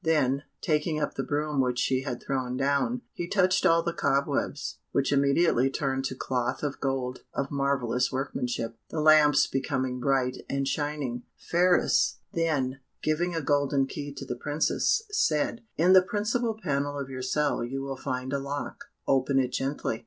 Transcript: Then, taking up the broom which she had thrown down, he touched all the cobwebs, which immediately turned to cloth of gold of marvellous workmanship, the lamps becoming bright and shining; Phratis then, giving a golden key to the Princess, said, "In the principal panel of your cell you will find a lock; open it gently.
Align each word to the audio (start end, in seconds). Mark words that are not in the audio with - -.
Then, 0.03 0.45
taking 0.61 0.99
up 0.99 1.13
the 1.13 1.21
broom 1.21 1.61
which 1.61 1.77
she 1.77 2.01
had 2.01 2.23
thrown 2.23 2.57
down, 2.57 3.03
he 3.13 3.27
touched 3.27 3.67
all 3.67 3.83
the 3.83 3.93
cobwebs, 3.93 4.79
which 4.91 5.13
immediately 5.13 5.69
turned 5.69 6.05
to 6.05 6.15
cloth 6.15 6.63
of 6.63 6.79
gold 6.79 7.19
of 7.35 7.51
marvellous 7.51 8.11
workmanship, 8.11 8.75
the 8.89 8.99
lamps 8.99 9.45
becoming 9.45 9.99
bright 9.99 10.37
and 10.49 10.67
shining; 10.67 11.21
Phratis 11.37 12.15
then, 12.33 12.79
giving 13.03 13.35
a 13.35 13.41
golden 13.43 13.85
key 13.85 14.11
to 14.15 14.25
the 14.25 14.33
Princess, 14.35 15.03
said, 15.11 15.61
"In 15.77 15.93
the 15.93 16.01
principal 16.01 16.55
panel 16.59 16.97
of 16.97 17.07
your 17.11 17.21
cell 17.21 17.63
you 17.63 17.83
will 17.83 17.95
find 17.95 18.33
a 18.33 18.39
lock; 18.39 18.85
open 19.07 19.37
it 19.37 19.51
gently. 19.51 19.99